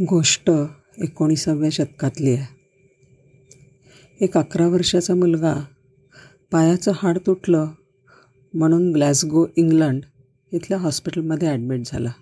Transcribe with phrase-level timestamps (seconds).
[0.00, 0.50] गोष्ट
[0.98, 2.46] एकोणीसाव्या शतकातली आहे.
[4.20, 5.54] एक अकरा वर्षाचा मुलगा
[6.52, 7.68] पायाचं हाड तुटलं
[8.54, 10.02] म्हणून ग्लॅसगो इंग्लंड
[10.52, 12.12] इथल्या हॉस्पिटलमध्ये ॲडमिट झाला.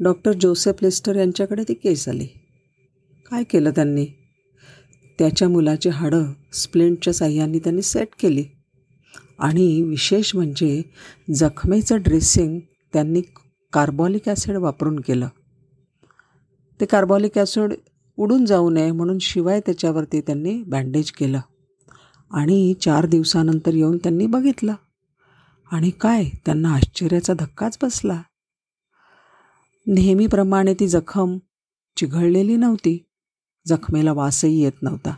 [0.00, 2.26] डॉक्टर जोसेफ लेस्टर यांच्याकडे ती केस आली.
[3.30, 4.06] काय केलं त्यांनी?
[5.18, 8.44] त्याच्या मुलाची हाडं स्प्लिंटच्या साह्याने त्यांनी सेट केली.
[9.38, 10.82] आणि विशेष म्हणजे
[11.34, 12.60] जखमेचं ड्रेसिंग
[12.92, 13.20] त्यांनी
[13.72, 15.28] कार्बॉलिक ॲसिड वापरून केलं.
[16.80, 17.74] ते कार्बॉलिक ॲसिड
[18.16, 21.40] उडून जाऊ नये म्हणून शिवाय त्याच्यावरती त्यांनी बँडेज केलं.
[22.30, 24.74] आणि चार दिवसानंतर येऊन त्यांनी बघितलं.
[25.72, 26.24] आणि काय?
[26.24, 28.22] त्यांना आश्चर्याचा धक्काच बसला.
[29.86, 31.38] नेहमीप्रमाणे ती जखम
[31.96, 33.04] चिघळलेली नव्हती.
[33.68, 35.14] जखमेला वासही येत नव्हता.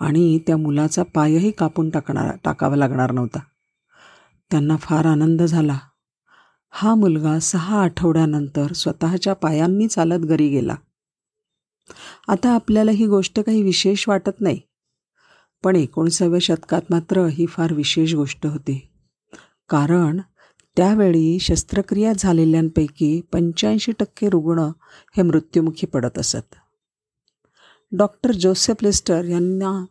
[0.00, 3.38] आणि त्या मुलाचा पायही कापून टाकणार टाकावा लागणार नव्हता.
[4.50, 5.78] त्यांना फार आनंद झाला.
[6.70, 10.74] हा मुलगा सहा आठवड्यानंतर स्वतःच्या पायांनी चालत घरी गेला.
[12.28, 14.60] आता आपल्याला ही गोष्ट काही विशेष वाटत नाही.
[15.64, 18.88] पण एकोणीसाव्या शतकात मात्र ही फार विशेष गोष्ट होती.
[19.68, 20.20] कारण
[20.76, 24.58] त्यावेळी शस्त्रक्रिया झालेल्यांपैकी पंच्याऐंशी टक्के रुग्ण
[25.16, 26.54] हे मृत्युमुखी पडत असत.
[27.92, 29.84] डॉक्टर जोसेफ लेस्टर यांना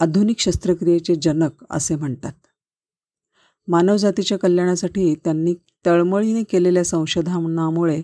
[0.00, 2.32] आधुनिक शस्त्रक्रियेचे जनक असे म्हणतात.
[3.68, 5.54] मानवजातीच्या कल्याणासाठी त्यांनी
[5.86, 8.02] तळमळीने केलेल्या संशोधनामुळे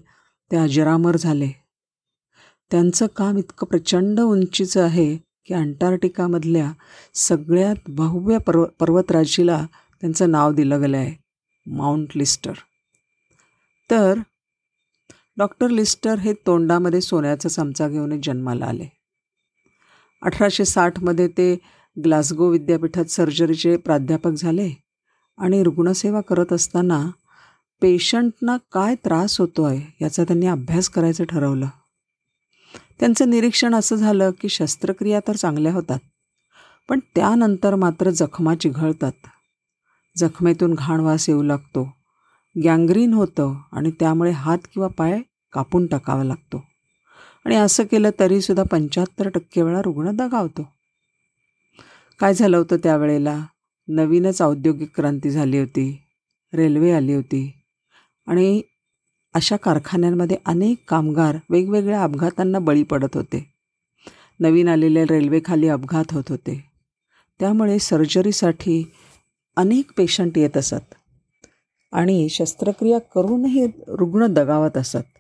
[0.53, 1.49] ते अजरामर झाले.
[2.71, 6.73] त्यांचं काम इतकं प्रचंड उंचीचं आहे की अंटार्क्टिकामधल्या
[7.15, 9.67] सगळ्यात भव्य पर्व पर्वतराजीला
[10.01, 11.15] त्यांचं नाव दिलं गेलं आहे
[11.67, 12.53] माउंट लिस्टर.
[13.91, 14.19] तर
[15.39, 18.87] डॉक्टर लिस्टर हे तोंडामध्ये सोन्याचा चमचा घेऊन जन्माला आले.
[20.23, 21.59] अठराशे साठमध्ये ते
[22.05, 24.71] ग्लासगो विद्यापीठात सर्जरीचे प्राध्यापक झाले
[25.39, 27.11] आणि रुग्णसेवा करत असताना
[27.83, 31.67] पेशंटना काय त्रास होतो आहे याचा त्यांनी अभ्यास करायचं ठरवलं.
[33.01, 35.99] त्यांचं निरीक्षण असं झालं की शस्त्रक्रिया तर चांगल्या होतात
[36.89, 39.13] पण त्यानंतर मात्र जखमा चिघळतात.
[40.17, 41.93] जखमेतून घाणवास येऊ लागतो
[42.65, 45.21] गँग्रीन होतं आणि त्यामुळे हात किंवा पाय
[45.53, 46.65] कापून टाकावा लागतो.
[47.45, 50.69] आणि असं केलं तरीसुद्धा पंच्याहत्तर टक्के वेळा रुग्ण दगावतो.
[52.21, 53.45] काय झालं होतं त्यावेळेला?
[53.89, 56.03] नवीनच औद्योगिक क्रांती झाली होती
[56.55, 57.58] रेल्वे आली होती
[58.29, 58.63] आणि
[59.35, 63.55] अशा कारखान्यांमध्ये अनेक कामगार वेगवेगळ्या अपघातांना बळी पडत होते.
[64.41, 66.65] नवीन आलेल्या रेल्वेखाली अपघात होत होते.
[67.41, 68.93] त्यामुळे सर्जरीसाठी
[69.57, 70.95] अनेक पेशंट येत असत
[71.93, 75.19] आणि शस्त्रक्रिया करूनही रुग्ण दगावत असत.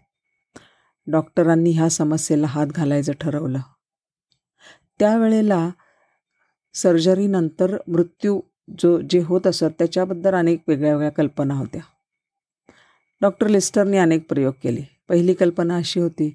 [1.07, 3.59] डॉक्टरांनी ह्या समस्येला हात घालायचं ठरवलं.
[4.99, 5.71] त्यावेळेला
[6.75, 8.41] सर्जरीनंतर मृत्यू
[8.79, 11.83] जो जे होत असत त्याच्याबद्दल अनेक वेगळ्या वेगळ्या कल्पना होत्या.
[13.23, 14.83] डॉक्टर लिस्टरने अनेक प्रयोग केले.
[15.09, 16.34] पहिली कल्पना अशी होती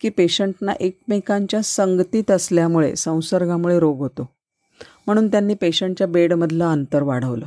[0.00, 4.28] की पेशंटना एकमेकांच्या संगतीत असल्यामुळे संसर्गामुळे रोग होतो.
[5.06, 7.46] म्हणून त्यांनी पेशंटच्या बेडमधलं अंतर वाढवलं.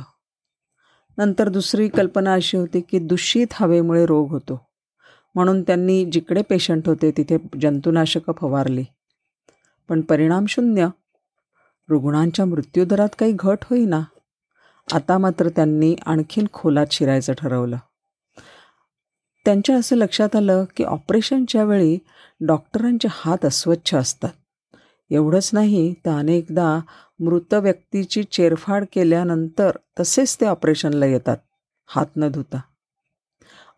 [1.18, 4.66] नंतर दुसरी कल्पना अशी होती की दूषित हवेमुळे रोग होतो.
[5.34, 8.84] म्हणून त्यांनी जिकडे पेशंट होते तिथे जंतुनाशकं फवारली.
[9.88, 10.88] पण परिणाम शून्य.
[11.88, 14.02] रुग्णांच्या मृत्यूदरात काही घट होईना.
[14.92, 17.76] आता मात्र त्यांनी आणखीन खोलात शिरायचं ठरवलं.
[19.44, 21.98] त्यांच्या असं लक्षात आलं की ऑपरेशनच्या वेळी
[22.40, 24.30] डॉक्टरांचे हात अस्वच्छ असतात.
[25.10, 26.80] एवढंच नाही तर अनेकदा
[27.20, 31.36] मृत व्यक्तीची चेरफाड केल्यानंतर तसेच ते ऑपरेशनला येतात
[31.86, 32.60] हात न धुता.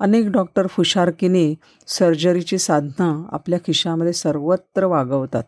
[0.01, 1.55] अनेक डॉक्टर फुशारकीने
[1.87, 5.45] सर्जरीची साधनं आपल्या खिशामध्ये सर्वत्र वागवतात.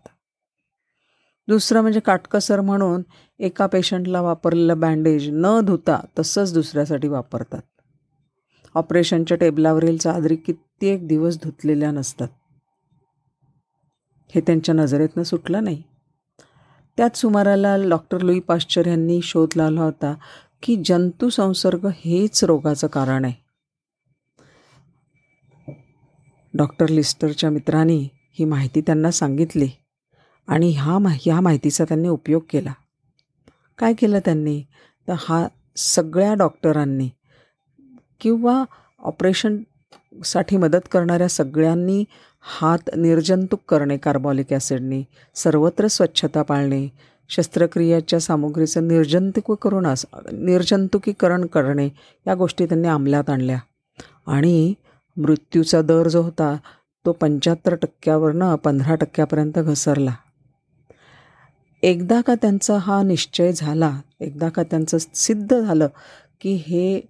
[1.49, 3.03] दुसरं म्हणजे काटकसर म्हणून
[3.39, 7.63] एका पेशंटला वापरलेलं बँडेज न धुता तसंच दुसऱ्यासाठी वापरतात.
[8.77, 12.29] ऑपरेशनच्या टेबलावरील चादरी कित्येक दिवस धुतलेल्या नसतात.
[14.35, 15.83] हे त्यांच्या नजरेतनं सुटलं नाही.
[16.97, 20.15] त्याच सुमाराला डॉक्टर लुई पाश्चर यांनी शोध लावला होता
[20.63, 23.47] की जंतुसंसर्ग हेच रोगाचं कारण आहे.
[26.55, 29.69] डॉक्टर लिस्टरच्या मित्रांनी ही माहिती त्यांना सांगितली
[30.47, 32.73] आणि ह्या मा ह्या माहितीचा त्यांनी उपयोग केला.
[33.79, 34.63] काय केलं त्यांनी?
[35.09, 37.09] तर हा सगळ्या डॉक्टरांनी
[38.21, 38.63] किंवा
[39.01, 42.05] ऑपरेशनसाठी मदत करणाऱ्या सगळ्यांनी
[42.61, 45.03] हात निर्जंतुक करणे कार्बॉलिक ॲसिडनी
[45.35, 46.87] सर्वत्र स्वच्छता पाळणे
[47.29, 49.87] शस्त्रक्रियेच्या सामुग्रीचं निर्जंतुक करून
[50.33, 51.89] निर्जंतुकीकरण करणे
[52.27, 53.59] या गोष्टी त्यांनी अंमलात आणल्या.
[54.27, 54.75] आणि
[55.17, 56.57] मृत्यूचा दर जो होता
[57.05, 60.15] तो पंच्याहत्तर टक्क्यावरनं पंधरा टक्क्यापर्यंत घसरला.
[61.83, 63.91] एकदा का त्यांचा हा निश्चय झाला
[64.21, 65.89] एकदा का त्यांचं सिद्ध झालं
[66.41, 67.01] की हे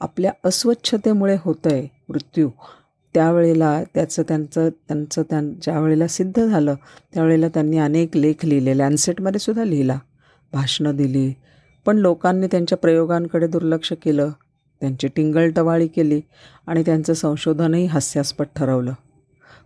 [0.00, 2.50] आपल्या अस्वच्छतेमुळे होतं आहे मृत्यू.
[3.14, 6.74] त्यावेळेला त्याचं त्यांचं त्यांचं त्यां ज्या वेळेला सिद्ध झालं
[7.14, 9.98] त्यावेळेला त्यांनी अनेक लेख लिहिले लॅन्सेटमध्ये सुद्धा लिहिला.
[10.52, 11.32] भाषणं दिली.
[11.86, 14.30] पण लोकांनी त्यांच्या प्रयोगांकडे दुर्लक्ष केलं.
[14.80, 16.20] त्यांची टिंगलटवाळी केली
[16.66, 18.92] आणि त्यांचं संशोधनही हास्यास्पद ठरवलं.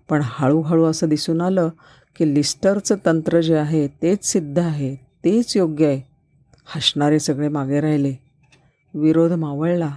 [0.09, 1.69] पण हळूहळू असं दिसून आलं
[2.17, 6.01] की लिस्टरचं तंत्र जे आहे तेच सिद्ध आहे तेच योग्य आहे.
[6.67, 8.15] हसणारे सगळे मागे राहिले.
[8.95, 9.91] विरोध मावळला.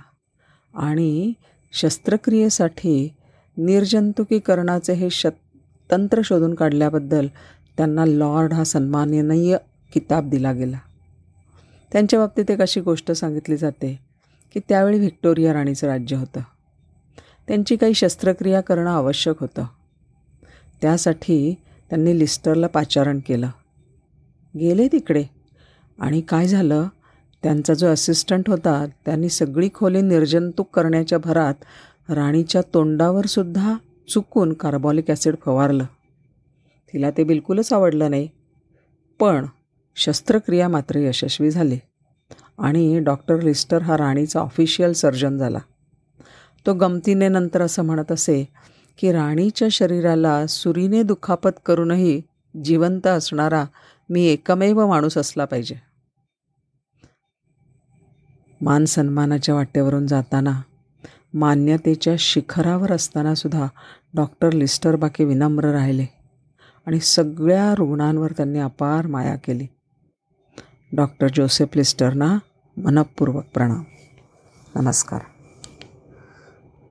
[0.73, 1.33] आणि
[1.73, 3.13] शस्त्रक्रियेसाठी
[3.57, 5.57] निर्जंतुकीकरणाचे हे शत
[5.91, 7.27] तंत्र शोधून काढल्याबद्दल
[7.77, 9.57] त्यांना लॉर्ड हा सन्माननीय
[9.93, 10.77] किताब दिला गेला.
[11.91, 13.99] त्यांच्या बाबतीत एक अशी गोष्ट सांगितली जाते
[14.53, 16.39] की त्यावेळी व्हिक्टोरिया राणीचं राज्य होतं.
[17.47, 19.65] त्यांची काही शस्त्रक्रिया करणं आवश्यक होतं.
[20.81, 21.55] त्यासाठी
[21.89, 23.49] त्यांनी लिस्टरला पाचारण केलं.
[24.59, 25.23] गेले तिकडे.
[25.99, 26.87] आणि काय झालं?
[27.43, 31.53] त्यांचा जो असिस्टंट होता त्यांनी सगळी खोली निर्जंतुक करण्याच्या भरात
[32.09, 33.75] राणीच्या तोंडावर सुद्धा
[34.09, 35.83] चुकून कार्बॉलिक ॲसिड फवारलं.
[36.93, 38.27] तिला ते बिलकुलच आवडलं नाही.
[39.19, 39.45] पण
[39.95, 41.77] शस्त्रक्रिया मात्र यशस्वी झाली
[42.59, 45.59] आणि डॉक्टर लिस्टर हा राणीचा ऑफिशियल सर्जन झाला.
[46.65, 48.49] तो गमतीने नंतर असं म्हणत असे
[48.97, 52.21] की राणीच्या शरीराला सुरीने दुखापत करूनही
[52.63, 53.65] जिवंत असणारा
[54.09, 55.90] मी एकमेव माणूस असला पाहिजे.
[58.61, 60.61] मान सन्मानाच्या वाटेवरून जाताना
[61.33, 63.67] मान्यतेच्या शिखरावर असताना सुद्धा
[64.13, 66.05] डॉक्टर लिस्टर बाकी विनम्र राहिले
[66.85, 69.67] आणि सगळ्या रुग्णांवर त्यांनी अपार माया केली.
[70.95, 72.37] डॉक्टर जोसेफ लिस्टरना
[72.77, 73.83] मनपूर्वक प्रणाम.
[74.75, 75.21] नमस्कार.